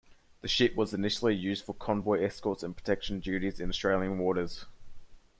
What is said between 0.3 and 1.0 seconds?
The ship was